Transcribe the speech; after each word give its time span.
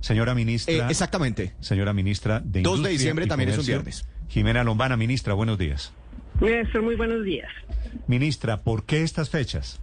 Señora 0.00 0.34
ministra. 0.34 0.74
Eh, 0.74 0.90
exactamente. 0.90 1.54
Señora 1.60 1.92
ministra 1.92 2.40
de 2.40 2.62
2 2.62 2.82
de 2.82 2.90
diciembre 2.90 3.24
y 3.24 3.28
también 3.28 3.50
es 3.50 3.58
un 3.58 3.66
viernes. 3.66 4.08
Jimena 4.28 4.64
Lombana, 4.64 4.96
ministra, 4.96 5.34
buenos 5.34 5.58
días. 5.58 5.92
Néstor, 6.40 6.82
muy 6.82 6.96
buenos 6.96 7.24
días. 7.24 7.50
Ministra, 8.06 8.62
¿por 8.62 8.84
qué 8.84 9.02
estas 9.02 9.30
fechas? 9.30 9.80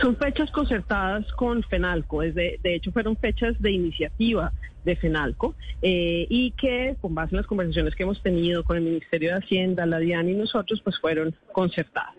Son 0.00 0.16
fechas 0.16 0.50
concertadas 0.50 1.24
con 1.34 1.62
FENALCO, 1.62 2.22
es 2.22 2.34
de, 2.34 2.58
de 2.62 2.74
hecho 2.74 2.90
fueron 2.90 3.16
fechas 3.16 3.60
de 3.60 3.70
iniciativa 3.70 4.52
de 4.84 4.96
FENALCO 4.96 5.54
eh, 5.80 6.26
y 6.28 6.50
que 6.52 6.96
con 7.00 7.14
base 7.14 7.34
en 7.34 7.38
las 7.38 7.46
conversaciones 7.46 7.94
que 7.94 8.02
hemos 8.02 8.20
tenido 8.22 8.64
con 8.64 8.76
el 8.76 8.82
Ministerio 8.82 9.30
de 9.30 9.38
Hacienda, 9.38 9.86
la 9.86 9.98
DIAN 9.98 10.28
y 10.28 10.34
nosotros, 10.34 10.80
pues 10.82 10.98
fueron 10.98 11.34
concertadas. 11.52 12.14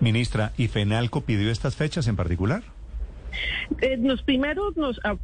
Ministra, 0.00 0.52
¿y 0.56 0.68
FENALCO 0.68 1.22
pidió 1.22 1.50
estas 1.50 1.76
fechas 1.76 2.06
en 2.06 2.16
particular? 2.16 2.62
Eh, 3.80 3.96
los 4.00 4.22
primeros 4.22 4.76
nos 4.76 5.00
ah, 5.04 5.16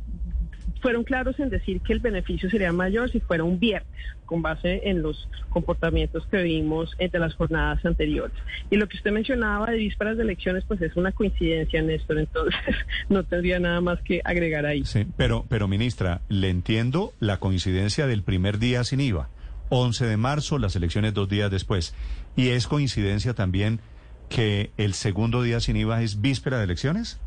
fueron 0.81 1.05
claros 1.05 1.39
en 1.41 1.51
decir 1.51 1.81
que 1.81 1.93
el 1.93 2.01
beneficio 2.01 2.49
sería 2.51 2.73
mayor 2.73 3.11
si 3.11 3.21
fuera 3.21 3.45
un 3.45 3.59
viernes, 3.59 3.89
con 4.25 4.43
base 4.43 4.89
en 4.89 5.03
los 5.03 5.29
comportamientos 5.49 6.27
que 6.27 6.43
vimos 6.43 6.95
entre 6.99 7.19
las 7.19 7.35
jornadas 7.35 7.85
anteriores. 7.85 8.37
Y 8.71 8.77
lo 8.77 8.89
que 8.89 8.97
usted 8.97 9.11
mencionaba 9.11 9.67
de 9.67 9.79
vísperas 9.79 10.17
de 10.17 10.23
elecciones, 10.23 10.65
pues 10.67 10.81
es 10.83 10.95
una 10.97 11.13
coincidencia, 11.13 11.83
Néstor, 11.83 12.19
entonces 12.19 12.61
no 13.09 13.25
tendría 13.25 13.59
nada 13.59 13.81
más 13.81 14.01
que 14.03 14.21
agregar 14.25 14.67
ahí. 14.67 14.85
Pero, 15.17 15.45
pero 15.49 15.67
ministra, 15.69 16.21
le 16.29 16.51
entiendo 16.51 17.13
la 17.21 17.39
coincidencia 17.39 18.07
del 18.07 18.23
primer 18.23 18.59
día 18.59 18.85
sin 18.85 19.01
IVA. 19.01 19.29
11 19.71 20.07
de 20.07 20.17
marzo, 20.17 20.59
las 20.59 20.77
elecciones 20.77 21.15
dos 21.15 21.29
días 21.29 21.51
después. 21.51 21.95
Y 22.37 22.51
es 22.51 22.69
coincidencia 22.69 23.35
también 23.35 23.81
que 24.29 24.71
el 24.77 24.95
segundo 24.95 25.43
día 25.43 25.59
sin 25.61 25.77
IVA 25.77 26.03
es 26.03 26.21
víspera 26.21 26.59
de 26.59 26.65
elecciones. 26.65 27.19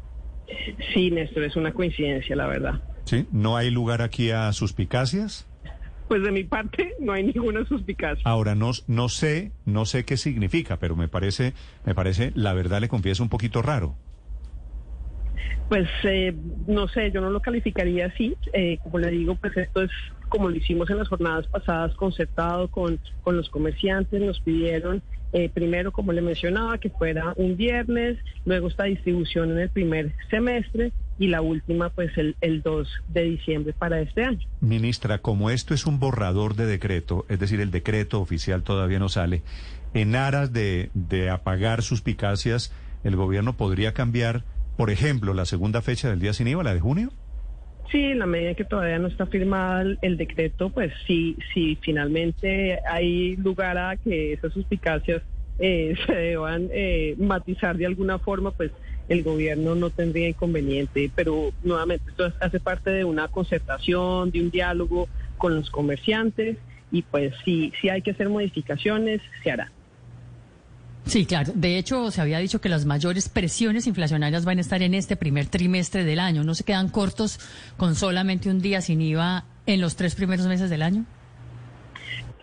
Sí, 0.94 1.12
Néstor, 1.12 1.44
es 1.44 1.56
una 1.56 1.74
coincidencia, 1.74 2.36
la 2.36 2.48
verdad. 2.48 2.82
Sí, 3.06 3.26
no 3.32 3.58
hay 3.58 3.72
lugar 3.72 4.02
aquí 4.02 4.32
a 4.32 4.52
suspicacias. 4.54 5.48
Pues 6.08 6.24
de 6.24 6.32
mi 6.32 6.44
parte 6.44 6.96
no 7.00 7.14
hay 7.14 7.24
ninguna 7.24 7.66
suspicacia. 7.66 8.22
Ahora 8.26 8.56
no, 8.56 8.72
no 8.88 9.10
sé, 9.10 9.52
no 9.66 9.86
sé 9.86 10.06
qué 10.06 10.18
significa, 10.18 10.78
pero 10.78 10.96
me 10.96 11.08
parece, 11.08 11.54
me 11.86 11.96
parece, 11.96 12.32
la 12.36 12.54
verdad 12.54 12.82
le 12.82 12.88
confieso 12.88 13.24
un 13.24 13.30
poquito 13.30 13.62
raro. 13.62 13.96
Pues 15.70 15.88
eh, 16.04 16.36
no 16.68 16.88
sé, 16.88 17.12
yo 17.12 17.22
no 17.22 17.30
lo 17.30 17.40
calificaría 17.40 18.08
así. 18.08 18.36
Eh, 18.54 18.80
como 18.84 19.00
le 19.00 19.12
digo, 19.12 19.36
pues 19.36 19.56
esto 19.56 19.84
es 19.84 19.92
como 20.28 20.50
lo 20.50 20.56
hicimos 20.56 20.90
en 20.90 20.98
las 20.98 21.08
jornadas 21.08 21.48
pasadas, 21.48 21.96
concertado 21.96 22.68
con, 22.70 23.00
con 23.24 23.36
los 23.36 23.50
comerciantes, 23.50 24.22
nos 24.22 24.40
pidieron 24.40 25.02
eh, 25.32 25.50
primero, 25.50 25.92
como 25.92 26.12
le 26.12 26.22
mencionaba, 26.22 26.78
que 26.78 26.90
fuera 26.90 27.34
un 27.36 27.56
viernes, 27.56 28.18
luego 28.46 28.68
esta 28.68 28.86
distribución 28.86 29.52
en 29.52 29.60
el 29.60 29.70
primer 29.70 30.16
semestre 30.30 30.92
y 31.20 31.28
la 31.28 31.42
última, 31.42 31.90
pues 31.90 32.18
el, 32.18 32.36
el 32.42 32.62
2 32.62 32.88
de 33.10 33.24
diciembre 33.24 33.74
para 33.78 34.02
este 34.02 34.24
año. 34.24 34.48
Ministra, 34.62 35.20
como 35.20 35.50
esto 35.50 35.74
es 35.74 35.86
un 35.86 36.00
borrador 36.00 36.56
de 36.56 36.66
decreto, 36.66 37.26
es 37.30 37.40
decir, 37.40 37.60
el 37.60 37.72
decreto 37.72 38.22
oficial 38.22 38.64
todavía 38.64 39.00
no 39.00 39.10
sale, 39.10 39.44
en 39.94 40.16
aras 40.16 40.54
de, 40.54 40.90
de 40.94 41.30
apagar 41.30 41.84
suspicacias, 41.84 42.74
¿el 43.04 43.16
gobierno 43.16 43.58
podría 43.58 43.94
cambiar, 43.94 44.44
por 44.80 44.92
ejemplo, 44.92 45.34
la 45.34 45.44
segunda 45.44 45.82
fecha 45.82 46.10
del 46.10 46.22
día 46.22 46.32
sin 46.32 46.48
IVA, 46.48 46.64
la 46.64 46.74
de 46.74 46.80
junio? 46.80 47.12
Sí, 47.92 48.02
en 48.02 48.20
la 48.20 48.26
medida 48.26 48.54
que 48.54 48.64
todavía 48.64 48.98
no 48.98 49.10
está 49.10 49.26
firmada 49.26 49.82
el, 49.82 50.00
el 50.02 50.16
decreto, 50.16 50.70
pues 50.70 50.94
sí, 51.06 51.36
sí, 51.54 51.78
finalmente 51.82 52.80
hay 52.90 53.36
lugar 53.36 53.78
a 53.78 53.98
que 53.98 54.32
esas 54.32 54.54
suspicacias 54.54 55.22
eh, 55.60 55.96
se 56.08 56.16
deban 56.16 56.70
eh, 56.72 57.14
matizar 57.18 57.76
de 57.76 57.88
alguna 57.88 58.20
forma, 58.20 58.52
pues 58.52 58.72
el 59.10 59.22
gobierno 59.22 59.76
no 59.76 59.90
tendría 59.90 60.30
inconveniente, 60.30 61.12
pero 61.14 61.52
nuevamente 61.62 62.12
esto 62.12 62.32
hace 62.40 62.62
parte 62.62 62.90
de 62.90 63.04
una 63.04 63.28
concertación, 63.28 64.32
de 64.32 64.40
un 64.40 64.50
diálogo 64.50 65.10
con 65.38 65.56
los 65.56 65.70
comerciantes 65.70 66.56
y 66.90 67.02
pues 67.02 67.34
si, 67.44 67.74
si 67.82 67.90
hay 67.90 68.02
que 68.02 68.12
hacer 68.12 68.30
modificaciones, 68.30 69.20
se 69.44 69.52
hará. 69.52 69.74
Sí, 71.06 71.26
claro. 71.26 71.52
De 71.56 71.78
hecho, 71.78 72.12
se 72.12 72.22
había 72.22 72.40
dicho 72.40 72.62
que 72.62 72.70
las 72.70 72.86
mayores 72.86 73.30
presiones 73.30 73.88
inflacionarias 73.88 74.46
van 74.46 74.60
a 74.60 74.62
estar 74.62 74.82
en 74.84 74.94
este 74.94 75.16
primer 75.16 75.48
trimestre 75.48 76.04
del 76.04 76.20
año. 76.20 76.44
¿No 76.44 76.54
se 76.54 76.64
quedan 76.64 76.90
cortos 76.90 77.40
con 77.78 77.96
solamente 77.96 78.50
un 78.50 78.60
día 78.60 78.82
sin 78.82 79.02
IVA 79.02 79.46
en 79.66 79.82
los 79.82 79.96
tres 79.96 80.16
primeros 80.16 80.46
meses 80.48 80.70
del 80.70 80.82
año? 80.82 81.06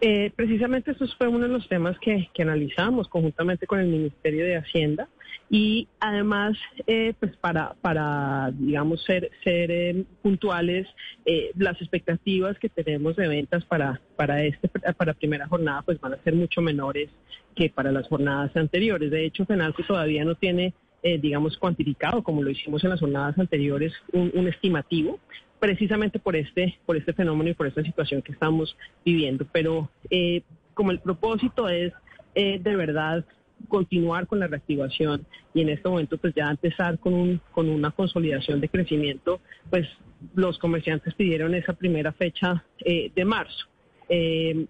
Eh, 0.01 0.33
precisamente 0.35 0.91
eso 0.91 1.07
fue 1.17 1.29
uno 1.29 1.47
de 1.47 1.49
los 1.49 1.69
temas 1.69 1.97
que, 2.01 2.29
que 2.35 2.43
analizamos 2.43 3.09
conjuntamente 3.09 3.67
con 3.67 3.81
el 3.81 3.87
Ministerio 3.87 4.45
de 4.45 4.57
Hacienda 4.57 5.09
y 5.49 5.87
además, 6.01 6.57
eh, 6.87 7.15
pues 7.21 7.37
para, 7.37 7.75
para, 7.81 8.53
digamos, 8.53 9.03
ser, 9.05 9.31
ser 9.45 9.71
eh, 9.71 10.05
puntuales, 10.23 10.89
eh, 11.25 11.53
las 11.57 11.81
expectativas 11.81 12.59
que 12.59 12.69
tenemos 12.69 13.17
de 13.17 13.29
ventas 13.29 13.65
para, 13.65 14.01
para, 14.17 14.43
este, 14.45 14.69
para 14.69 15.15
primera 15.15 15.47
jornada, 15.47 15.83
pues 15.83 16.01
van 16.01 16.15
a 16.15 16.23
ser 16.25 16.35
mucho 16.35 16.61
menores 16.61 17.11
que 17.55 17.71
para 17.71 17.93
las 17.93 18.09
jornadas 18.09 18.57
anteriores. 18.57 19.11
De 19.11 19.25
hecho, 19.25 19.47
FENALCO 19.47 19.85
todavía 19.85 20.25
no 20.25 20.35
tiene, 20.35 20.75
eh, 21.03 21.19
digamos, 21.19 21.57
cuantificado, 21.59 22.23
como 22.23 22.43
lo 22.43 22.51
hicimos 22.51 22.83
en 22.83 22.91
las 22.91 23.01
jornadas 23.01 23.39
anteriores, 23.39 23.93
un, 24.13 24.33
un 24.35 24.49
estimativo 24.49 25.21
precisamente 25.59 26.19
por 26.19 26.37
este, 26.37 26.79
por 26.87 26.97
este 26.97 27.13
fenómeno 27.13 27.51
y 27.51 27.55
por 27.55 27.67
esta 27.67 27.83
situación 27.83 28.23
que 28.23 28.33
estamos 28.33 28.77
viviendo. 29.05 29.47
Pero 29.53 29.91
eh, 30.11 30.43
como 30.75 30.91
el 30.91 31.01
propósito 31.01 31.69
es 31.69 31.93
eh, 32.35 32.59
de 32.63 32.77
verdad 32.77 33.25
continuar 33.69 34.27
con 34.27 34.41
la 34.41 34.47
reactivación 34.47 35.27
y 35.55 35.63
en 35.63 35.71
este 35.71 35.89
momento 35.89 36.19
pues 36.19 36.35
ya 36.35 36.51
empezar 36.51 36.99
con 36.99 37.15
un 37.15 37.41
con 37.53 37.69
una 37.69 37.91
consolidación 37.91 38.61
de 38.61 38.69
crecimiento 38.69 39.41
pues 39.71 39.89
los 40.35 40.59
comerciantes 40.59 41.15
pidieron 41.15 41.55
esa 41.55 41.73
primera 41.73 42.13
fecha 42.13 42.65
eh, 42.85 43.11
de 43.15 43.25
marzo. 43.25 43.67
Eh, 44.09 44.67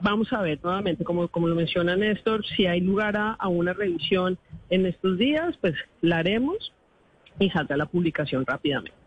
vamos 0.00 0.32
a 0.32 0.42
ver 0.42 0.58
nuevamente 0.62 1.04
como 1.04 1.28
como 1.28 1.48
lo 1.48 1.54
menciona 1.54 1.96
Néstor 1.96 2.44
si 2.46 2.66
hay 2.66 2.80
lugar 2.80 3.16
a, 3.16 3.32
a 3.32 3.48
una 3.48 3.72
revisión 3.72 4.38
en 4.70 4.86
estos 4.86 5.18
días 5.18 5.56
pues 5.60 5.74
la 6.00 6.18
haremos 6.18 6.72
y 7.38 7.50
saldrá 7.50 7.76
la 7.76 7.86
publicación 7.86 8.44
rápidamente 8.46 9.01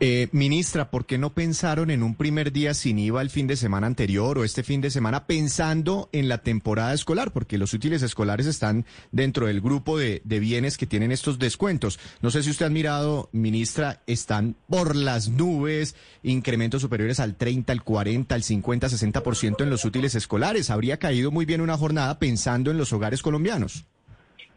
Eh, 0.00 0.28
ministra, 0.32 0.90
¿por 0.90 1.06
qué 1.06 1.18
no 1.18 1.34
pensaron 1.34 1.90
en 1.90 2.02
un 2.02 2.14
primer 2.14 2.52
día 2.52 2.74
sin 2.74 2.98
IVA 2.98 3.22
el 3.22 3.30
fin 3.30 3.46
de 3.46 3.56
semana 3.56 3.86
anterior 3.86 4.38
o 4.38 4.44
este 4.44 4.62
fin 4.62 4.80
de 4.80 4.90
semana 4.90 5.26
pensando 5.26 6.08
en 6.12 6.28
la 6.28 6.38
temporada 6.38 6.94
escolar? 6.94 7.32
Porque 7.32 7.58
los 7.58 7.74
útiles 7.74 8.02
escolares 8.02 8.46
están 8.46 8.86
dentro 9.12 9.46
del 9.46 9.60
grupo 9.60 9.98
de, 9.98 10.22
de 10.24 10.40
bienes 10.40 10.76
que 10.76 10.86
tienen 10.86 11.12
estos 11.12 11.38
descuentos. 11.38 11.98
No 12.22 12.30
sé 12.30 12.42
si 12.42 12.50
usted 12.50 12.66
ha 12.66 12.70
mirado, 12.70 13.28
ministra, 13.32 14.02
están 14.06 14.56
por 14.68 14.96
las 14.96 15.28
nubes, 15.28 15.96
incrementos 16.22 16.82
superiores 16.82 17.20
al 17.20 17.36
30, 17.36 17.72
al 17.72 17.82
40, 17.82 18.34
al 18.34 18.42
50, 18.42 18.88
60% 18.88 19.62
en 19.62 19.70
los 19.70 19.84
útiles 19.84 20.14
escolares. 20.14 20.70
Habría 20.70 20.98
caído 20.98 21.30
muy 21.30 21.44
bien 21.44 21.60
una 21.60 21.76
jornada 21.76 22.18
pensando 22.18 22.70
en 22.70 22.78
los 22.78 22.92
hogares 22.92 23.22
colombianos. 23.22 23.84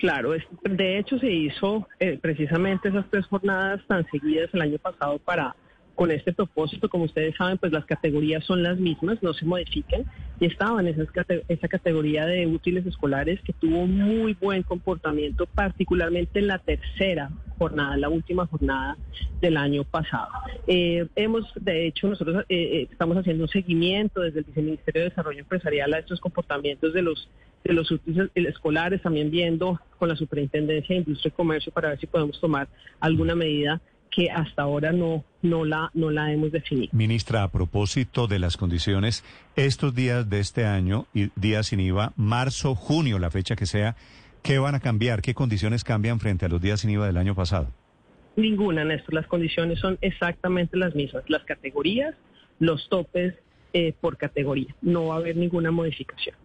Claro, 0.02 0.34
es- 0.34 0.48
de 0.64 0.98
hecho 0.98 1.20
se 1.20 1.32
hizo 1.32 1.88
eh, 2.00 2.18
precisamente 2.20 2.90
esas 2.90 3.06
tres 3.12 3.28
jornadas 3.28 3.82
tan 3.88 4.04
seguidas 4.10 4.50
el 4.52 4.62
año 4.62 4.80
pasado 4.80 5.20
para 5.20 5.56
con 5.94 6.10
este 6.10 6.34
propósito, 6.34 6.90
como 6.90 7.04
ustedes 7.04 7.36
saben, 7.36 7.60
pues 7.60 7.72
las 7.72 7.86
categorías 7.86 8.44
son 8.46 8.64
las 8.64 8.80
mismas, 8.80 9.22
no 9.22 9.34
se 9.34 9.46
modifican 9.46 10.06
y 10.40 10.48
estaban 10.48 10.88
esas 10.88 11.08
esa 11.48 11.68
categoría 11.68 12.26
de 12.26 12.48
útiles 12.48 12.84
escolares 12.88 13.40
que 13.42 13.54
tuvo 13.54 13.86
muy 13.86 14.34
buen 14.34 14.64
comportamiento, 14.64 15.46
particularmente 15.46 16.40
en 16.40 16.48
la 16.48 16.58
tercera 16.58 17.30
jornada, 17.60 17.96
la 17.98 18.10
última 18.10 18.48
jornada 18.48 18.98
del 19.40 19.56
año 19.56 19.84
pasado. 19.84 20.30
Eh, 20.66 21.06
hemos, 21.16 21.46
de 21.60 21.86
hecho, 21.86 22.08
nosotros 22.08 22.44
eh, 22.50 22.56
eh, 22.58 22.88
estamos 22.92 23.18
haciendo 23.18 23.44
un 23.44 23.50
seguimiento 23.50 24.22
desde 24.22 24.40
el 24.40 24.46
Viceministerio 24.46 25.04
de 25.04 25.10
Desarrollo 25.10 25.40
Empresarial 25.42 25.94
a 25.94 26.00
estos 26.00 26.20
comportamientos 26.20 26.92
de 26.94 27.04
los 27.04 27.30
de 27.64 27.74
los 27.74 27.92
útiles 27.92 28.30
escolares, 28.36 29.02
también 29.02 29.30
viendo 29.30 29.80
con 29.98 30.10
la 30.10 30.16
Superintendencia 30.16 30.96
de 30.96 31.02
Industria 31.02 31.30
y 31.30 31.36
Comercio 31.36 31.72
para 31.72 31.90
ver 31.90 32.00
si 32.00 32.08
podemos 32.08 32.40
tomar 32.40 32.68
alguna 33.00 33.36
medida 33.36 33.82
que 34.10 34.30
hasta 34.30 34.64
ahora 34.64 34.92
no, 34.92 35.24
no, 35.42 35.64
la, 35.64 35.90
no 35.94 36.12
la 36.12 36.32
hemos 36.34 36.52
definido. 36.52 36.90
Ministra, 36.92 37.44
a 37.44 37.52
propósito 37.52 38.28
de 38.28 38.40
las 38.40 38.58
condiciones, 38.58 39.24
estos 39.56 39.96
días 39.96 40.30
de 40.30 40.40
este 40.40 40.66
año, 40.66 41.08
y 41.14 41.30
días 41.36 41.68
sin 41.68 41.80
IVA, 41.80 42.12
marzo, 42.18 42.76
junio, 42.76 43.20
la 43.20 43.32
fecha 43.32 43.56
que 43.56 43.66
sea, 43.66 43.96
¿qué 44.44 44.60
van 44.60 44.76
a 44.76 44.82
cambiar? 44.82 45.22
¿Qué 45.22 45.34
condiciones 45.34 45.84
cambian 45.84 46.20
frente 46.20 46.46
a 46.46 46.50
los 46.50 46.62
días 46.62 46.82
sin 46.82 46.90
IVA 46.90 47.08
del 47.08 47.18
año 47.18 47.36
pasado? 47.36 47.70
Ninguna, 48.36 48.84
Néstor. 48.84 49.14
Las 49.14 49.28
condiciones 49.28 49.80
son 49.80 49.98
exactamente 50.02 50.78
las 50.78 50.94
mismas. 50.94 51.24
Las 51.28 51.44
categorías, 51.44 52.16
los 52.60 52.90
topes 52.90 53.36
eh, 53.74 53.94
por 54.00 54.18
categoría. 54.18 54.76
No 54.82 55.08
va 55.08 55.16
a 55.16 55.18
haber 55.18 55.38
ninguna 55.38 55.72
modificación. 55.72 56.36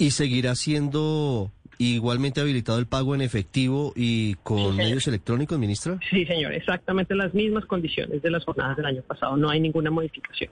¿Y 0.00 0.12
seguirá 0.12 0.54
siendo 0.54 1.52
igualmente 1.76 2.40
habilitado 2.40 2.78
el 2.78 2.86
pago 2.86 3.14
en 3.14 3.20
efectivo 3.20 3.92
y 3.94 4.34
con 4.36 4.74
medios 4.74 5.06
electrónicos, 5.06 5.58
ministra? 5.58 5.98
Sí, 6.08 6.24
señor. 6.24 6.54
Exactamente 6.54 7.14
las 7.14 7.34
mismas 7.34 7.66
condiciones 7.66 8.22
de 8.22 8.30
las 8.30 8.42
jornadas 8.46 8.78
del 8.78 8.86
año 8.86 9.02
pasado. 9.02 9.36
No 9.36 9.50
hay 9.50 9.60
ninguna 9.60 9.90
modificación. 9.90 10.50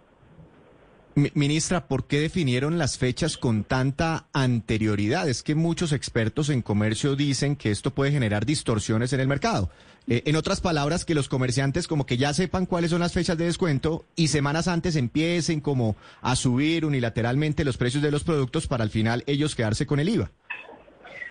Ministra, 1.32 1.88
¿por 1.88 2.06
qué 2.06 2.20
definieron 2.20 2.76
las 2.76 2.98
fechas 2.98 3.38
con 3.38 3.64
tanta 3.64 4.26
anterioridad? 4.34 5.26
Es 5.30 5.42
que 5.42 5.54
muchos 5.54 5.92
expertos 5.92 6.50
en 6.50 6.60
comercio 6.60 7.16
dicen 7.16 7.56
que 7.56 7.70
esto 7.70 7.90
puede 7.90 8.12
generar 8.12 8.44
distorsiones 8.44 9.14
en 9.14 9.20
el 9.20 9.28
mercado. 9.28 9.70
Eh, 10.10 10.22
en 10.24 10.36
otras 10.36 10.60
palabras, 10.62 11.04
que 11.04 11.14
los 11.14 11.28
comerciantes 11.28 11.86
como 11.86 12.06
que 12.06 12.16
ya 12.16 12.32
sepan 12.32 12.64
cuáles 12.64 12.90
son 12.90 13.00
las 13.00 13.12
fechas 13.12 13.36
de 13.36 13.44
descuento 13.44 14.06
y 14.16 14.28
semanas 14.28 14.66
antes 14.66 14.96
empiecen 14.96 15.60
como 15.60 15.96
a 16.22 16.34
subir 16.34 16.86
unilateralmente 16.86 17.64
los 17.64 17.76
precios 17.76 18.02
de 18.02 18.10
los 18.10 18.24
productos 18.24 18.66
para 18.66 18.84
al 18.84 18.90
final 18.90 19.22
ellos 19.26 19.54
quedarse 19.54 19.86
con 19.86 20.00
el 20.00 20.08
IVA. 20.08 20.30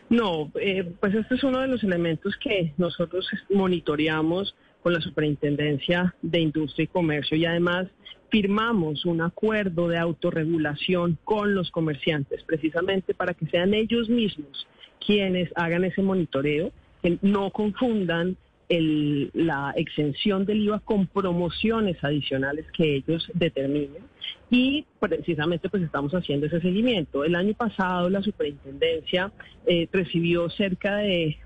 No, 0.09 0.51
eh, 0.61 0.89
pues 0.99 1.15
este 1.15 1.35
es 1.35 1.43
uno 1.43 1.59
de 1.59 1.67
los 1.67 1.83
elementos 1.83 2.35
que 2.37 2.73
nosotros 2.77 3.27
monitoreamos 3.49 4.55
con 4.83 4.93
la 4.93 5.01
Superintendencia 5.01 6.15
de 6.21 6.39
Industria 6.39 6.85
y 6.85 6.87
Comercio 6.87 7.35
y 7.35 7.45
además 7.45 7.87
firmamos 8.29 9.05
un 9.05 9.21
acuerdo 9.21 9.87
de 9.87 9.97
autorregulación 9.97 11.17
con 11.23 11.55
los 11.55 11.71
comerciantes, 11.71 12.43
precisamente 12.43 13.13
para 13.13 13.33
que 13.33 13.47
sean 13.47 13.73
ellos 13.73 14.07
mismos 14.07 14.67
quienes 15.05 15.49
hagan 15.55 15.83
ese 15.83 16.01
monitoreo, 16.01 16.71
que 17.01 17.17
no 17.21 17.51
confundan 17.51 18.37
la 18.69 19.73
exención 19.77 20.45
del 20.45 20.59
IVA 20.59 20.79
con 20.81 21.07
promociones 21.07 22.03
adicionales 22.03 22.65
que 22.73 22.97
ellos 22.97 23.29
determinen. 23.33 24.03
Y 24.49 24.85
precisamente 24.99 25.69
pues 25.69 25.83
estamos 25.83 26.11
haciendo 26.13 26.47
ese 26.47 26.59
seguimiento. 26.61 27.23
El 27.23 27.35
año 27.35 27.53
pasado 27.53 28.09
la 28.09 28.21
superintendencia 28.21 29.31
eh, 29.65 29.87
recibió 29.91 30.49
cerca 30.49 30.97
de 30.97 31.37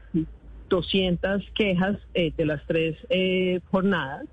200 0.72 1.44
quejas 1.54 1.98
eh, 2.14 2.32
de 2.36 2.46
las 2.46 2.66
tres 2.66 2.96
eh, 3.10 3.60
jornadas 3.70 4.26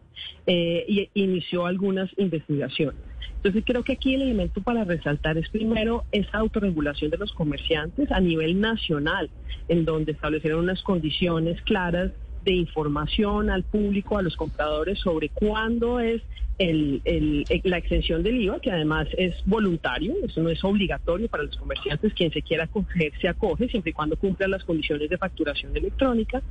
eh, 0.46 0.84
y 0.88 1.10
inició 1.14 1.66
algunas 1.66 2.10
investigaciones. 2.16 3.00
Entonces 3.36 3.62
creo 3.66 3.84
que 3.84 3.92
aquí 3.92 4.14
el 4.14 4.22
elemento 4.22 4.62
para 4.62 4.84
resaltar 4.84 5.36
es 5.36 5.48
primero 5.50 6.04
esa 6.10 6.38
autorregulación 6.38 7.10
de 7.10 7.18
los 7.18 7.32
comerciantes 7.32 8.10
a 8.10 8.20
nivel 8.20 8.60
nacional, 8.60 9.30
en 9.68 9.84
donde 9.84 10.12
establecieron 10.12 10.60
unas 10.60 10.82
condiciones 10.82 11.60
claras 11.62 12.12
de 12.44 12.52
información 12.52 13.50
al 13.50 13.64
público, 13.64 14.18
a 14.18 14.22
los 14.22 14.36
compradores, 14.36 14.98
sobre 14.98 15.28
cuándo 15.28 16.00
es 16.00 16.22
el, 16.58 17.44
la 17.64 17.78
extensión 17.78 18.22
del 18.22 18.40
IVA, 18.42 18.60
que 18.60 18.70
además 18.70 19.08
es 19.16 19.34
voluntario, 19.46 20.14
eso 20.24 20.42
no 20.42 20.50
es 20.50 20.62
obligatorio 20.64 21.28
para 21.28 21.44
los 21.44 21.56
comerciantes, 21.56 22.12
quien 22.14 22.32
se 22.32 22.42
quiera 22.42 22.64
acoger 22.64 23.12
se 23.20 23.28
acoge, 23.28 23.68
siempre 23.68 23.90
y 23.90 23.92
cuando 23.92 24.16
cumpla 24.16 24.48
las 24.48 24.64
condiciones 24.64 25.08
de 25.08 25.18
facturación 25.18 25.76
electrónica. 25.76 26.42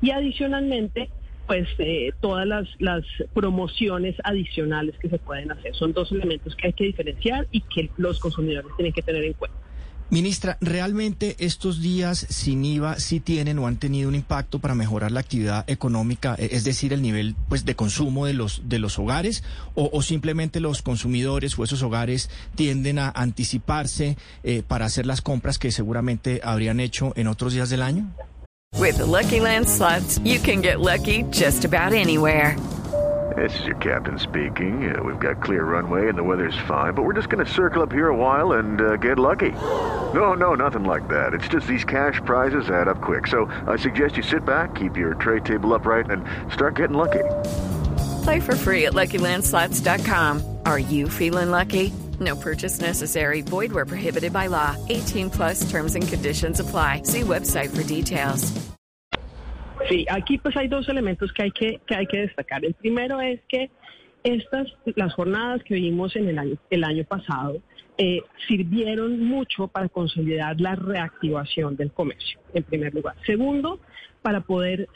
Y 0.00 0.10
adicionalmente, 0.10 1.10
pues 1.46 1.68
eh, 1.78 2.12
todas 2.20 2.46
las, 2.46 2.68
las 2.80 3.04
promociones 3.34 4.16
adicionales 4.24 4.96
que 4.98 5.08
se 5.08 5.18
pueden 5.18 5.52
hacer. 5.52 5.74
Son 5.74 5.92
dos 5.92 6.10
elementos 6.10 6.56
que 6.56 6.68
hay 6.68 6.72
que 6.72 6.84
diferenciar 6.84 7.46
y 7.52 7.60
que 7.60 7.90
los 7.98 8.18
consumidores 8.18 8.72
tienen 8.76 8.92
que 8.92 9.02
tener 9.02 9.24
en 9.24 9.34
cuenta. 9.34 9.56
Ministra, 10.12 10.58
¿realmente 10.60 11.36
estos 11.38 11.80
días 11.80 12.26
sin 12.28 12.66
IVA 12.66 13.00
sí 13.00 13.18
tienen 13.18 13.58
o 13.58 13.66
han 13.66 13.78
tenido 13.78 14.10
un 14.10 14.14
impacto 14.14 14.58
para 14.58 14.74
mejorar 14.74 15.10
la 15.10 15.20
actividad 15.20 15.64
económica, 15.70 16.34
e, 16.38 16.50
es 16.52 16.64
decir, 16.64 16.92
el 16.92 17.00
nivel 17.00 17.34
pues, 17.48 17.64
de 17.64 17.74
consumo 17.74 18.26
de 18.26 18.34
los, 18.34 18.60
de 18.68 18.78
los 18.78 18.98
hogares? 18.98 19.42
O, 19.74 20.02
simplemente 20.02 20.60
los 20.60 20.82
consumidores 20.82 21.58
o 21.58 21.64
esos 21.64 21.82
hogares 21.82 22.28
tienden 22.54 22.98
a 22.98 23.08
anticiparse 23.08 24.18
eh, 24.44 24.62
para 24.68 24.84
hacer 24.84 25.06
las 25.06 25.22
compras 25.22 25.58
que 25.58 25.72
seguramente 25.72 26.42
habrían 26.44 26.78
hecho 26.78 27.14
en 27.16 27.26
otros 27.26 27.54
días 27.54 27.70
del 27.70 27.80
año? 27.80 28.10
With 28.78 28.98
Lucky 28.98 29.40
Land 29.40 29.66
slots, 29.66 30.20
you 30.22 30.38
can 30.42 30.60
get 30.60 30.78
lucky 30.78 31.24
just 31.30 31.64
about 31.64 31.94
anywhere. 31.94 32.54
This 33.36 33.58
is 33.60 33.66
your 33.66 33.76
captain 33.76 34.18
speaking. 34.18 34.94
Uh, 34.94 35.02
we've 35.02 35.18
got 35.18 35.42
clear 35.42 35.64
runway 35.64 36.08
and 36.08 36.18
the 36.18 36.22
weather's 36.22 36.56
fine, 36.68 36.92
but 36.92 37.02
we're 37.02 37.14
just 37.14 37.30
going 37.30 37.44
to 37.44 37.50
circle 37.50 37.82
up 37.82 37.90
here 37.90 38.08
a 38.08 38.16
while 38.16 38.52
and 38.52 38.80
uh, 38.80 38.96
get 38.96 39.18
lucky. 39.18 39.52
No, 40.14 40.34
no, 40.34 40.54
nothing 40.54 40.84
like 40.84 41.08
that. 41.08 41.32
It's 41.32 41.48
just 41.48 41.66
these 41.66 41.84
cash 41.84 42.20
prizes 42.24 42.68
add 42.68 42.88
up 42.88 43.00
quick. 43.00 43.26
So 43.26 43.50
I 43.66 43.76
suggest 43.76 44.16
you 44.16 44.22
sit 44.22 44.44
back, 44.44 44.74
keep 44.74 44.96
your 44.96 45.14
tray 45.14 45.40
table 45.40 45.72
upright, 45.74 46.10
and 46.10 46.24
start 46.52 46.76
getting 46.76 46.96
lucky. 46.96 47.24
Play 48.24 48.40
for 48.40 48.54
free 48.54 48.86
at 48.86 48.92
LuckyLandSlots.com. 48.92 50.58
Are 50.66 50.78
you 50.78 51.08
feeling 51.08 51.50
lucky? 51.50 51.92
No 52.20 52.36
purchase 52.36 52.80
necessary. 52.80 53.40
Void 53.40 53.72
where 53.72 53.86
prohibited 53.86 54.32
by 54.32 54.48
law. 54.48 54.76
18 54.88 55.30
plus 55.30 55.70
terms 55.70 55.94
and 55.94 56.06
conditions 56.06 56.60
apply. 56.60 57.02
See 57.04 57.22
website 57.22 57.74
for 57.74 57.82
details. 57.82 58.52
Sí, 59.88 60.06
aquí 60.08 60.38
pues 60.38 60.56
hay 60.56 60.68
dos 60.68 60.88
elementos 60.88 61.32
que 61.34 61.44
hay 61.44 61.50
que, 61.50 61.80
que 61.86 61.94
hay 61.96 62.06
que 62.06 62.18
destacar. 62.18 62.64
El 62.64 62.74
primero 62.74 63.20
es 63.20 63.40
que 63.48 63.70
estas, 64.24 64.68
las 64.96 65.14
jornadas 65.14 65.62
que 65.64 65.74
vimos 65.74 66.14
en 66.16 66.28
el 66.28 66.38
año, 66.38 66.56
el 66.70 66.84
año 66.84 67.04
pasado, 67.04 67.60
eh, 67.98 68.22
sirvieron 68.48 69.20
mucho 69.20 69.68
para 69.68 69.88
consolidar 69.88 70.60
la 70.60 70.74
reactivación 70.74 71.76
del 71.76 71.92
comercio, 71.92 72.40
en 72.54 72.62
primer 72.62 72.94
lugar. 72.94 73.16
Segundo, 73.26 73.80
para 74.22 74.40
poder 74.40 74.88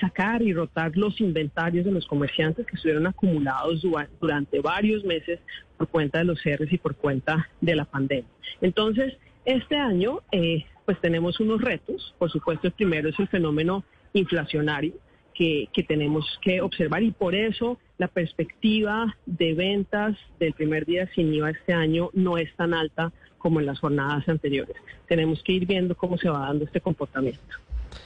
sacar 0.00 0.42
y 0.42 0.52
rotar 0.52 0.96
los 0.96 1.20
inventarios 1.20 1.84
de 1.84 1.92
los 1.92 2.06
comerciantes 2.06 2.66
que 2.66 2.76
estuvieron 2.76 3.06
acumulados 3.06 3.82
durante 4.20 4.60
varios 4.60 5.02
meses 5.04 5.40
por 5.76 5.88
cuenta 5.88 6.18
de 6.18 6.24
los 6.24 6.40
cierres 6.40 6.72
y 6.72 6.78
por 6.78 6.94
cuenta 6.94 7.48
de 7.60 7.74
la 7.74 7.86
pandemia. 7.86 8.30
Entonces, 8.60 9.16
este 9.46 9.76
año, 9.76 10.20
eh, 10.30 10.66
pues 10.84 11.00
tenemos 11.00 11.40
unos 11.40 11.60
retos. 11.62 12.14
Por 12.18 12.30
supuesto, 12.30 12.66
el 12.66 12.74
primero 12.74 13.08
es 13.08 13.18
el 13.18 13.28
fenómeno 13.28 13.82
inflacionario 14.12 14.92
que, 15.34 15.68
tenemos 15.88 16.38
que 16.42 16.60
observar 16.60 17.02
y 17.02 17.10
por 17.10 17.34
eso 17.34 17.78
la 17.98 18.08
perspectiva 18.08 19.16
de 19.26 19.54
ventas 19.54 20.16
del 20.38 20.52
primer 20.52 20.84
día 20.84 21.08
sin 21.14 21.32
IVA 21.32 21.50
este 21.50 21.72
año 21.72 22.10
no 22.12 22.38
es 22.38 22.54
tan 22.56 22.74
alta 22.74 23.12
como 23.38 23.60
en 23.60 23.66
las 23.66 23.80
jornadas 23.80 24.28
anteriores. 24.28 24.76
Tenemos 25.08 25.42
que 25.42 25.52
ir 25.52 25.66
viendo 25.66 25.96
cómo 25.96 26.18
se 26.18 26.28
va 26.28 26.40
dando 26.40 26.64
este 26.64 26.80
comportamiento. 26.80 27.40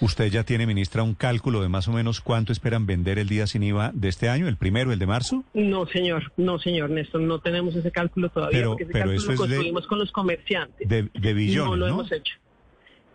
¿Usted 0.00 0.30
ya 0.30 0.44
tiene, 0.44 0.66
ministra, 0.66 1.02
un 1.02 1.14
cálculo 1.14 1.60
de 1.60 1.68
más 1.68 1.88
o 1.88 1.92
menos 1.92 2.20
cuánto 2.20 2.52
esperan 2.52 2.86
vender 2.86 3.18
el 3.18 3.28
día 3.28 3.46
sin 3.46 3.62
IVA 3.62 3.90
de 3.92 4.08
este 4.08 4.28
año, 4.28 4.48
el 4.48 4.56
primero, 4.56 4.93
el 4.93 4.98
de 4.98 5.06
marzo? 5.06 5.44
No, 5.52 5.86
señor, 5.86 6.32
no, 6.36 6.58
señor 6.58 6.90
Néstor, 6.90 7.20
no 7.20 7.40
tenemos 7.40 7.74
ese 7.74 7.90
cálculo 7.90 8.28
todavía, 8.31 8.58
pero, 8.58 8.70
porque 8.70 8.84
ese 8.84 8.93
pero 8.93 9.06
cálculo 9.06 9.32
lo 9.32 9.38
construimos 9.38 9.86
con 9.86 9.98
los 9.98 10.12
comerciantes. 10.12 10.88
De, 10.88 11.34
billones, 11.34 11.70
no 11.70 11.76
lo 11.76 11.86
hemos 11.86 12.12
hecho. 12.12 12.34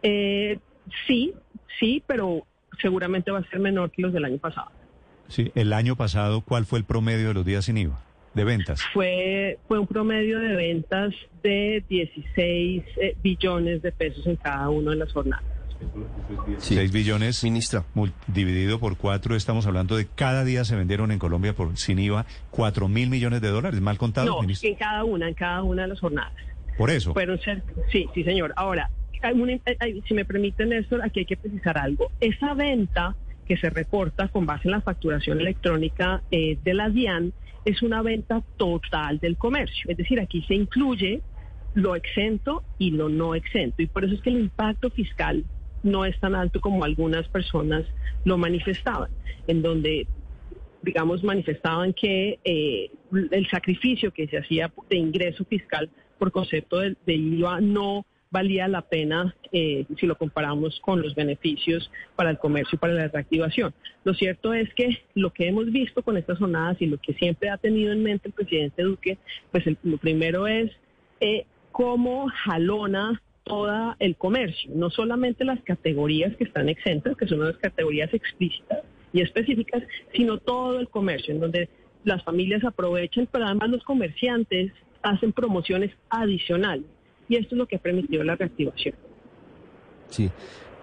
Eh, 0.04 0.60
sí, 1.08 1.34
sí, 1.80 2.04
pero 2.06 2.46
seguramente 2.82 3.32
va 3.32 3.40
a 3.40 3.50
ser 3.50 3.60
menor 3.60 3.92
que 3.92 4.02
los 4.02 4.14
del 4.14 4.26
año 4.26 4.38
pasado. 4.38 4.70
Sí, 5.28 5.52
el 5.56 5.74
año 5.74 5.96
pasado, 5.96 6.42
¿cuál 6.42 6.66
fue 6.66 6.80
el 6.80 6.86
promedio 6.86 7.30
de 7.30 7.34
los 7.34 7.46
días 7.46 7.66
sin 7.66 7.78
IVA? 7.78 8.02
De 8.34 8.44
ventas. 8.44 8.82
Fue, 8.94 9.58
fue 9.68 9.80
un 9.80 9.88
promedio 9.88 10.40
de 10.40 10.56
ventas 10.56 11.14
de 11.44 11.84
16 11.90 12.84
eh, 12.98 13.16
billones 13.24 13.82
de 13.82 13.92
pesos 13.92 14.26
en 14.28 14.36
cada 14.36 14.70
una 14.70 14.92
de 14.92 14.98
las 14.98 15.12
jornadas. 15.12 15.44
6 16.58 16.92
billones. 16.92 17.44
Ministra. 17.44 17.84
Dividido 18.28 18.80
por 18.80 18.98
cuatro, 18.98 19.36
estamos 19.36 19.66
hablando 19.66 19.96
de 19.96 20.08
cada 20.08 20.44
día 20.44 20.66
se 20.66 20.76
vendieron 20.76 21.12
en 21.12 21.20
Colombia 21.20 21.54
por 21.54 21.78
sin 21.78 22.00
IVA 22.00 22.26
4 22.52 22.88
mil 22.88 23.10
millones 23.10 23.42
de 23.42 23.50
dólares, 23.50 23.80
mal 23.82 23.98
contado. 23.98 24.42
No, 24.42 24.50
en 24.62 24.76
cada 24.76 25.04
una, 25.04 25.28
en 25.28 25.34
cada 25.34 25.64
una 25.64 25.84
de 25.84 25.88
las 25.90 26.00
jornadas. 26.00 26.34
Por 26.78 26.90
eso. 26.90 27.14
Fueron 27.14 27.40
sí, 27.92 28.08
sí, 28.14 28.24
señor. 28.24 28.54
Ahora, 28.56 28.90
si 30.08 30.14
me 30.14 30.26
permiten, 30.26 30.70
Néstor, 30.70 31.02
aquí 31.04 31.20
hay 31.22 31.26
que 31.26 31.38
precisar 31.38 31.78
algo. 31.78 32.12
Esa 32.20 32.54
venta 32.54 33.16
que 33.46 33.58
se 33.58 33.70
reporta 33.70 34.28
con 34.28 34.46
base 34.46 34.68
en 34.68 34.72
la 34.72 34.82
facturación 34.82 35.40
electrónica 35.40 36.22
eh, 36.32 36.58
de 36.64 36.74
la 36.74 36.90
DIAN 36.90 37.34
es 37.66 37.82
una 37.82 38.02
venta 38.02 38.44
total 38.58 39.20
del 39.20 39.38
comercio. 39.38 39.90
Es 39.90 39.98
decir, 39.98 40.20
aquí 40.20 40.44
se 40.44 40.56
incluye 40.56 41.22
lo 41.74 41.96
exento 41.96 42.64
y 42.78 42.92
lo 42.92 43.10
no 43.10 43.36
exento. 43.36 43.82
Y 43.82 43.88
por 43.88 44.06
eso 44.06 44.16
es 44.16 44.22
que 44.22 44.30
el 44.30 44.40
impacto 44.40 44.90
fiscal 44.90 45.46
no 45.84 46.06
es 46.06 46.20
tan 46.20 46.36
alto 46.36 46.60
como 46.60 46.84
algunas 46.84 47.28
personas 47.28 47.86
lo 48.26 48.38
manifestaban, 48.38 49.10
en 49.48 49.62
donde, 49.62 50.08
digamos, 50.82 51.24
manifestaban 51.24 51.94
que 51.94 52.40
eh, 52.44 52.92
el 53.32 53.48
sacrificio 53.50 54.12
que 54.12 54.28
se 54.28 54.38
hacía 54.38 54.72
de 54.90 54.98
ingreso 54.98 55.46
fiscal 55.46 55.90
por 56.18 56.32
concepto 56.32 56.80
de, 56.80 56.96
IVA 57.08 57.62
no 57.62 58.06
valía 58.32 58.68
la 58.68 58.82
pena 58.82 59.36
eh, 59.52 59.86
si 60.00 60.06
lo 60.06 60.18
comparamos 60.18 60.80
con 60.82 61.02
los 61.02 61.16
beneficios 61.16 61.92
para 62.16 62.30
el 62.30 62.38
comercio 62.38 62.76
y 62.76 62.80
para 62.80 62.94
la 62.94 63.08
reactivación. 63.08 63.74
Lo 64.04 64.14
cierto 64.14 64.54
es 64.54 64.74
que 64.74 65.02
lo 65.16 65.32
que 65.32 65.48
hemos 65.48 65.72
visto 65.72 66.04
con 66.04 66.18
estas 66.18 66.38
jornadas 66.38 66.78
y 66.80 66.86
lo 66.86 66.98
que 66.98 67.14
siempre 67.14 67.50
ha 67.50 67.58
tenido 67.58 67.92
en 67.92 68.04
mente 68.04 68.28
el 68.28 68.34
presidente 68.34 68.84
Duque, 68.84 69.18
pues 69.52 69.64
lo 69.84 69.98
primero 69.98 70.48
es 70.48 70.72
eh, 71.20 71.46
cómo 71.72 72.30
jalona 72.30 73.22
todo 73.44 73.96
el 73.98 74.16
comercio, 74.16 74.70
no 74.76 74.92
solamente 74.92 75.44
las 75.44 75.60
categorías 75.62 76.36
que 76.36 76.44
están 76.44 76.70
exentas, 76.70 77.18
que 77.18 77.28
son 77.28 77.40
las 77.40 77.58
categorías 77.58 78.14
explícitas, 78.14 78.84
y 79.12 79.22
específicas, 79.22 79.84
sino 80.14 80.38
todo 80.38 80.80
el 80.80 80.88
comercio, 80.88 81.34
en 81.34 81.40
donde 81.40 81.70
las 82.04 82.24
familias 82.24 82.64
aprovechan, 82.64 83.28
pero 83.32 83.46
además 83.46 83.70
los 83.70 83.84
comerciantes 83.84 84.72
hacen 85.02 85.32
promociones 85.34 85.92
adicionales. 86.10 86.86
Y 87.30 87.38
esto 87.38 87.56
es 87.56 87.60
lo 87.60 87.68
que 87.68 87.78
ha 87.78 87.80
permitido 87.80 88.24
la 88.24 88.36
reactivación. 88.36 88.96
Sí. 90.10 90.30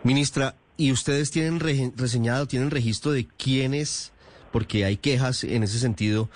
Ministra, 0.04 0.54
¿y 0.76 0.92
ustedes 0.92 1.30
tienen 1.30 1.60
reseñado, 1.96 2.46
tienen 2.46 2.70
registro 2.70 3.12
de 3.12 3.26
quiénes, 3.26 4.12
porque 4.52 4.84
hay 4.84 4.96
quejas 4.96 5.44
en 5.44 5.64
ese 5.64 5.78
sentido, 5.78 6.30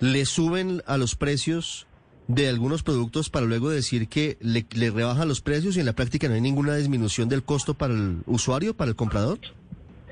le 0.00 0.24
suben 0.24 0.82
a 0.86 0.96
los 0.96 1.16
precios 1.16 1.86
de 2.28 2.48
algunos 2.48 2.82
productos 2.82 3.30
para 3.30 3.46
luego 3.46 3.70
decir 3.70 4.06
que 4.06 4.36
le, 4.40 4.66
le 4.74 4.90
rebajan 4.90 5.26
los 5.26 5.40
precios 5.40 5.76
y 5.76 5.80
en 5.80 5.86
la 5.86 5.94
práctica 5.94 6.28
no 6.28 6.34
hay 6.34 6.40
ninguna 6.40 6.76
disminución 6.76 7.28
del 7.28 7.42
costo 7.42 7.74
para 7.74 7.94
el 7.94 8.18
usuario, 8.26 8.74
para 8.74 8.90
el 8.90 8.96
comprador? 8.96 9.38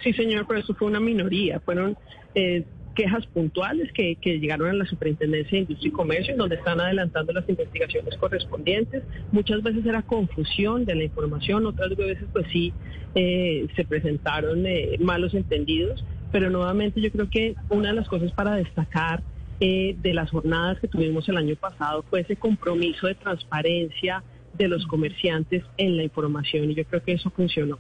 Sí, 0.03 0.13
señor, 0.15 0.47
pero 0.49 0.61
eso 0.61 0.75
fue 0.75 0.89
una 0.89 1.01
minoría. 1.01 1.61
Fueron 1.61 1.97
eh, 2.35 2.65
quejas 2.97 3.27
puntuales 3.27 3.93
que, 3.93 4.17
llegaron 4.25 4.71
a 4.71 4.73
la 4.73 4.87
Superintendencia 4.87 5.53
de 5.53 5.59
Industria 5.59 5.89
y 5.89 5.93
Comercio, 5.93 6.33
en 6.33 6.39
donde 6.39 6.57
están 6.57 6.81
adelantando 6.81 7.33
las 7.33 7.49
investigaciones 7.49 8.17
correspondientes. 8.17 9.05
Muchas 9.31 9.63
veces 9.63 9.87
era 9.87 10.03
confusión 10.03 10.85
de 10.85 10.97
la 10.97 11.05
información, 11.05 11.67
otras 11.67 11.95
veces 11.95 12.25
pues 12.33 12.47
sí 12.51 12.73
eh, 13.15 13.69
se 13.77 13.85
presentaron 13.85 14.67
eh, 14.67 14.97
malos 14.99 15.35
entendidos, 15.35 16.05
pero 16.33 16.51
nuevamente 16.51 17.01
yo 17.01 17.13
creo 17.13 17.31
que 17.31 17.55
una 17.69 17.91
de 17.91 17.95
las 17.95 18.09
cosas 18.09 18.33
para 18.33 18.57
destacar 18.57 19.23
eh, 19.61 19.95
de 20.03 20.15
las 20.15 20.31
jornadas 20.31 20.81
que 20.81 20.89
tuvimos 20.89 21.29
el 21.29 21.37
año 21.37 21.55
pasado 21.55 22.03
fue 22.11 22.21
ese 22.21 22.37
compromiso 22.37 23.07
de 23.07 23.15
transparencia 23.15 24.25
de 24.55 24.69
los 24.69 24.87
comerciantes 24.87 25.63
en 25.77 25.97
la 25.97 26.03
información 26.03 26.71
y 26.71 26.75
yo 26.75 26.85
creo 26.85 27.03
que 27.03 27.13
eso 27.13 27.31
funcionó. 27.31 27.79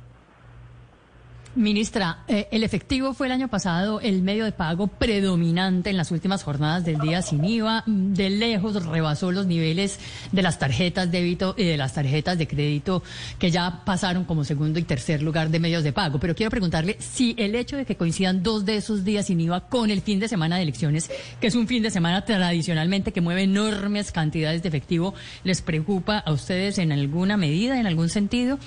Ministra, 1.57 2.19
eh, 2.29 2.49
el 2.51 2.65
efectivo 2.65 3.15
fue 3.15 3.29
el 3.29 3.33
año 3.33 3.49
pasado 3.49 3.99
el 4.01 4.21
medio 4.21 4.45
de 4.45 4.53
pago 4.53 4.89
predominante 4.89 5.89
en 5.89 5.97
las 5.97 6.11
últimas 6.11 6.43
jornadas 6.43 6.85
del 6.85 6.99
día 6.99 7.23
sin 7.23 7.43
IVA. 7.47 7.83
De 7.87 8.29
lejos 8.29 8.85
rebasó 8.85 9.33
los 9.33 9.47
niveles 9.47 9.99
de 10.33 10.43
las 10.43 10.59
tarjetas 10.59 11.11
débito 11.11 11.55
y 11.57 11.65
de 11.65 11.79
las 11.79 11.95
tarjetas 11.95 12.37
de 12.37 12.47
crédito 12.47 13.03
que 13.39 13.51
ya 13.51 13.85
pasaron 13.87 14.25
como 14.25 14.45
segundo 14.45 14.79
y 14.79 14.83
tercer 14.83 15.23
lugar 15.23 15.49
de 15.49 15.59
medios 15.59 15.83
de 15.83 15.95
pago. 15.95 16.21
Pero 16.21 16.35
quiero 16.35 16.51
preguntarle 16.51 16.99
si 17.01 17.35
el 17.39 17.55
hecho 17.55 17.79
de 17.79 17.87
que 17.87 17.97
coincidan 17.97 18.43
dos 18.43 18.67
de 18.67 18.77
esos 18.77 19.03
días 19.03 19.25
sin 19.25 19.41
IVA 19.41 19.61
con 19.69 19.91
el 19.91 20.03
fin 20.03 20.21
de 20.21 20.29
semana 20.29 20.57
de 20.57 20.63
elecciones, 20.63 21.11
que 21.41 21.47
es 21.47 21.55
un 21.55 21.67
fin 21.67 21.83
de 21.83 21.91
semana 21.91 22.23
tradicionalmente 22.27 23.13
que 23.13 23.23
mueve 23.23 23.45
enormes 23.45 24.13
cantidades 24.13 24.63
de 24.63 24.69
efectivo, 24.69 25.15
les 25.43 25.63
preocupa 25.63 26.19
a 26.19 26.33
ustedes 26.33 26.77
en 26.77 26.93
alguna 26.93 27.39
medida, 27.39 27.81
en 27.81 27.87
algún 27.87 28.11
sentido 28.11 28.59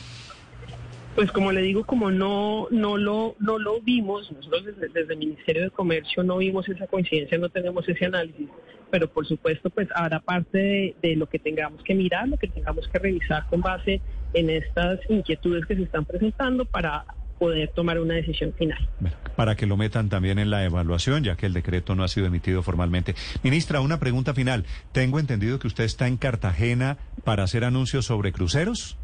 pues 1.15 1.31
como 1.31 1.51
le 1.51 1.61
digo, 1.61 1.85
como 1.85 2.11
no, 2.11 2.67
no, 2.71 2.97
lo, 2.97 3.35
no 3.39 3.59
lo 3.59 3.81
vimos, 3.81 4.31
nosotros 4.31 4.63
desde, 4.65 5.13
el 5.13 5.17
Ministerio 5.17 5.63
de 5.63 5.71
Comercio 5.71 6.23
no 6.23 6.37
vimos 6.37 6.67
esa 6.69 6.87
coincidencia, 6.87 7.37
no 7.37 7.49
tenemos 7.49 7.87
ese 7.87 8.05
análisis, 8.05 8.47
pero 8.89 9.09
por 9.09 9.27
supuesto 9.27 9.69
pues 9.69 9.87
habrá 9.95 10.19
parte 10.19 10.95
de, 11.01 11.15
lo 11.15 11.27
que 11.27 11.39
tengamos 11.39 11.83
que 11.83 11.95
mirar, 11.95 12.27
lo 12.27 12.37
que 12.37 12.47
tengamos 12.47 12.87
que 12.87 12.99
revisar 12.99 13.47
con 13.47 13.61
base 13.61 14.01
en 14.33 14.49
estas 14.49 14.99
inquietudes 15.09 15.65
que 15.65 15.75
se 15.75 15.83
están 15.83 16.05
presentando 16.05 16.65
para 16.65 17.05
poder 17.39 17.69
tomar 17.69 17.99
una 17.99 18.15
decisión 18.15 18.53
final. 18.53 18.89
para 19.37 19.55
que 19.55 19.65
lo 19.65 19.77
metan 19.77 20.09
también 20.09 20.39
en 20.39 20.49
la 20.49 20.65
evaluación, 20.65 21.23
ya 21.23 21.37
que 21.37 21.45
el 21.45 21.53
decreto 21.53 21.95
no 21.95 22.03
ha 22.03 22.09
sido 22.09 22.27
emitido 22.27 22.61
formalmente. 22.61 23.15
Ministra, 23.43 23.79
una 23.79 23.97
pregunta 23.99 24.33
final. 24.33 24.65
Tengo 24.91 25.19
entendido 25.19 25.57
que 25.57 25.67
usted 25.67 25.85
está 25.85 26.07
en 26.07 26.17
Cartagena 26.17 26.97
para 27.23 27.43
hacer 27.43 27.63
anuncios 27.63 28.05
sobre 28.05 28.33
cruceros. 28.33 28.97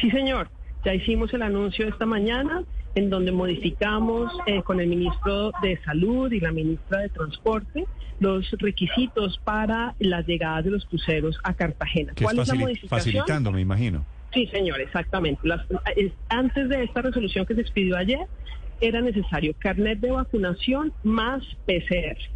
Sí, 0.00 0.08
señor. 0.10 0.48
Ya 0.84 0.94
hicimos 0.94 1.32
el 1.32 1.42
anuncio 1.42 1.88
esta 1.88 2.04
mañana 2.04 2.62
en 2.94 3.10
donde 3.10 3.32
modificamos 3.32 4.30
eh, 4.46 4.62
con 4.62 4.80
el 4.80 4.86
ministro 4.86 5.50
de 5.62 5.78
Salud 5.84 6.30
y 6.30 6.40
la 6.40 6.52
ministra 6.52 7.00
de 7.00 7.08
Transporte 7.08 7.86
los 8.20 8.50
requisitos 8.58 9.40
para 9.44 9.94
las 9.98 10.26
llegadas 10.26 10.64
de 10.64 10.70
los 10.70 10.84
cruceros 10.84 11.38
a 11.42 11.54
Cartagena. 11.54 12.12
¿Cuál 12.20 12.38
es 12.38 12.48
la 12.48 12.54
modificación? 12.54 13.00
Facilitando, 13.00 13.50
me 13.50 13.60
imagino. 13.60 14.04
Sí, 14.32 14.46
señor, 14.48 14.80
exactamente. 14.80 15.40
antes 16.28 16.68
de 16.68 16.84
esta 16.84 17.02
resolución 17.02 17.46
que 17.46 17.54
se 17.54 17.62
expidió 17.62 17.96
ayer, 17.96 18.26
era 18.80 19.00
necesario 19.00 19.54
carnet 19.58 20.00
de 20.00 20.10
vacunación 20.10 20.92
más 21.02 21.42
PCR 21.66 22.33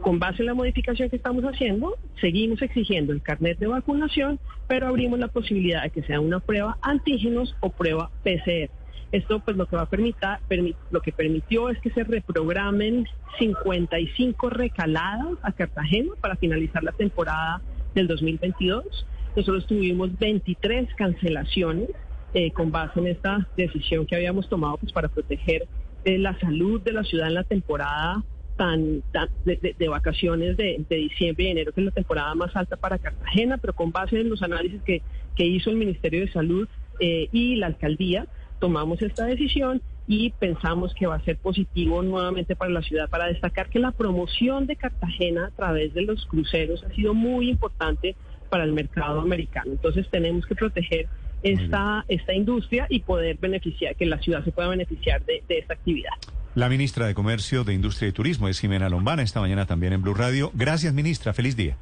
con 0.00 0.18
base 0.18 0.42
en 0.42 0.46
la 0.46 0.54
modificación 0.54 1.10
que 1.10 1.16
estamos 1.16 1.44
haciendo, 1.44 1.96
seguimos 2.20 2.60
exigiendo 2.62 3.12
el 3.12 3.22
carnet 3.22 3.58
de 3.58 3.66
vacunación, 3.66 4.38
pero 4.66 4.86
abrimos 4.86 5.18
la 5.18 5.28
posibilidad 5.28 5.82
de 5.82 5.90
que 5.90 6.02
sea 6.02 6.20
una 6.20 6.40
prueba 6.40 6.78
antígenos 6.82 7.56
o 7.60 7.70
prueba 7.70 8.10
PCR. 8.22 8.70
Esto 9.10 9.40
pues 9.40 9.56
lo 9.56 9.66
que 9.66 9.76
va 9.76 9.82
a 9.82 9.86
permitir, 9.86 10.76
lo 10.90 11.00
que 11.00 11.12
permitió 11.12 11.70
es 11.70 11.78
que 11.80 11.90
se 11.90 12.04
reprogramen 12.04 13.06
55 13.38 14.50
recaladas 14.50 15.38
a 15.42 15.52
Cartagena 15.52 16.12
para 16.20 16.36
finalizar 16.36 16.82
la 16.84 16.92
temporada 16.92 17.62
del 17.94 18.06
2022. 18.06 19.06
Nosotros 19.34 19.66
tuvimos 19.66 20.18
23 20.18 20.94
cancelaciones 20.94 21.88
eh, 22.34 22.50
con 22.50 22.70
base 22.70 23.00
en 23.00 23.06
esta 23.06 23.48
decisión 23.56 24.04
que 24.04 24.16
habíamos 24.16 24.48
tomado 24.48 24.76
pues 24.76 24.92
para 24.92 25.08
proteger 25.08 25.66
eh, 26.04 26.18
la 26.18 26.38
salud 26.38 26.80
de 26.82 26.92
la 26.92 27.02
ciudad 27.04 27.28
en 27.28 27.34
la 27.34 27.44
temporada 27.44 28.22
tan, 28.58 29.04
de, 29.44 29.88
vacaciones 29.88 30.56
de, 30.56 30.84
diciembre 30.90 31.44
y 31.44 31.48
enero, 31.48 31.72
que 31.72 31.80
es 31.80 31.86
la 31.86 31.92
temporada 31.92 32.34
más 32.34 32.54
alta 32.56 32.76
para 32.76 32.98
Cartagena, 32.98 33.56
pero 33.56 33.72
con 33.72 33.92
base 33.92 34.20
en 34.20 34.28
los 34.28 34.42
análisis 34.42 34.82
que, 34.82 35.00
hizo 35.36 35.70
el 35.70 35.76
Ministerio 35.76 36.20
de 36.22 36.32
Salud 36.32 36.68
eh, 36.98 37.28
y 37.30 37.54
la 37.54 37.68
alcaldía, 37.68 38.26
tomamos 38.58 39.00
esta 39.00 39.24
decisión 39.24 39.80
y 40.08 40.30
pensamos 40.30 40.92
que 40.94 41.06
va 41.06 41.14
a 41.14 41.24
ser 41.24 41.36
positivo 41.36 42.02
nuevamente 42.02 42.56
para 42.56 42.72
la 42.72 42.82
ciudad, 42.82 43.08
para 43.08 43.26
destacar 43.26 43.68
que 43.68 43.78
la 43.78 43.92
promoción 43.92 44.66
de 44.66 44.74
Cartagena 44.74 45.46
a 45.46 45.50
través 45.52 45.94
de 45.94 46.02
los 46.02 46.26
cruceros 46.26 46.82
ha 46.82 46.90
sido 46.90 47.14
muy 47.14 47.48
importante 47.48 48.16
para 48.50 48.64
el 48.64 48.72
mercado 48.72 49.20
americano. 49.20 49.70
Entonces 49.70 50.08
tenemos 50.10 50.44
que 50.44 50.56
proteger 50.56 51.06
esta, 51.44 52.04
esta 52.08 52.34
industria 52.34 52.86
y 52.88 53.00
poder 53.00 53.38
beneficiar, 53.38 53.94
que 53.94 54.06
la 54.06 54.18
ciudad 54.18 54.42
se 54.44 54.50
pueda 54.50 54.68
beneficiar 54.68 55.24
de 55.24 55.44
esta 55.48 55.74
actividad. 55.74 56.14
La 56.58 56.68
ministra 56.68 57.06
de 57.06 57.14
Comercio, 57.14 57.62
de 57.62 57.72
Industria 57.72 58.08
y 58.08 58.12
Turismo 58.12 58.48
es 58.48 58.58
Jimena 58.58 58.88
Lombana, 58.88 59.22
esta 59.22 59.38
mañana 59.38 59.64
también 59.66 59.92
en 59.92 60.02
Blue 60.02 60.12
Radio. 60.12 60.50
Gracias, 60.54 60.92
ministra. 60.92 61.32
Feliz 61.32 61.54
día. 61.54 61.76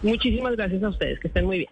Muchísimas 0.00 0.54
gracias 0.54 0.80
a 0.80 0.90
ustedes. 0.90 1.18
Que 1.18 1.26
estén 1.26 1.44
muy 1.44 1.58
bien. 1.58 1.70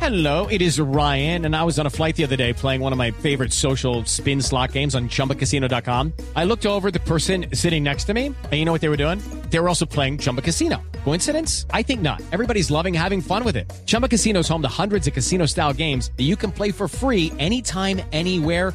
Hello, 0.00 0.46
it 0.48 0.60
is 0.60 0.78
Ryan, 0.78 1.46
and 1.46 1.56
I 1.56 1.62
was 1.62 1.78
on 1.78 1.86
a 1.86 1.90
flight 1.90 2.14
the 2.14 2.24
other 2.24 2.36
day 2.36 2.52
playing 2.52 2.82
one 2.82 2.92
of 2.92 2.98
my 2.98 3.10
favorite 3.10 3.54
social 3.54 4.04
spin 4.04 4.42
slot 4.42 4.72
games 4.72 4.94
on 4.94 5.08
chumbacasino.com. 5.08 6.12
I 6.36 6.44
looked 6.44 6.66
over 6.66 6.90
the 6.90 7.00
person 7.00 7.46
sitting 7.54 7.82
next 7.82 8.04
to 8.08 8.12
me, 8.12 8.26
and 8.26 8.52
you 8.52 8.66
know 8.66 8.72
what 8.72 8.82
they 8.82 8.90
were 8.90 8.98
doing? 8.98 9.20
They 9.48 9.58
were 9.60 9.68
also 9.68 9.86
playing 9.86 10.18
Chumba 10.18 10.42
Casino. 10.42 10.82
Coincidence? 11.04 11.64
I 11.70 11.82
think 11.82 12.02
not. 12.02 12.20
Everybody's 12.32 12.70
loving 12.70 12.92
having 12.92 13.22
fun 13.22 13.44
with 13.44 13.56
it. 13.56 13.72
Chumba 13.86 14.08
Casino 14.08 14.40
is 14.40 14.48
home 14.48 14.60
to 14.60 14.68
hundreds 14.68 15.06
of 15.06 15.14
casino 15.14 15.46
style 15.46 15.72
games 15.72 16.10
that 16.18 16.24
you 16.24 16.36
can 16.36 16.50
play 16.50 16.70
for 16.70 16.86
free 16.86 17.32
anytime, 17.38 18.02
anywhere, 18.12 18.74